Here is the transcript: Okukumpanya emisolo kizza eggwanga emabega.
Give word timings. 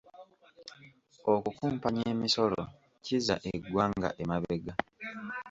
Okukumpanya 1.33 2.03
emisolo 2.13 2.61
kizza 3.03 3.35
eggwanga 3.51 4.09
emabega. 4.21 4.73